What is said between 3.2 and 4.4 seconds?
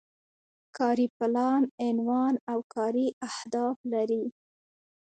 اهداف لري.